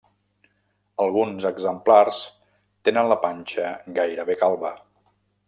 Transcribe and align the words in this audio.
Alguns 1.03 1.45
exemplars 1.49 2.23
tenen 2.89 3.11
la 3.13 3.19
panxa 3.27 3.69
gairebé 4.01 4.39
calba. 4.43 4.75